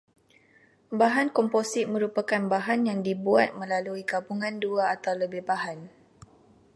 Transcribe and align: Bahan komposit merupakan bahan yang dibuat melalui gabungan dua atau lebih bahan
Bahan 0.99 1.27
komposit 1.37 1.85
merupakan 1.95 2.41
bahan 2.53 2.81
yang 2.89 2.99
dibuat 3.07 3.49
melalui 3.59 4.01
gabungan 4.11 4.55
dua 4.63 4.83
atau 4.97 5.13
lebih 5.21 5.41
bahan 5.49 5.79